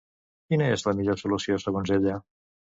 [0.53, 2.19] Quina és la millor solució segons ella?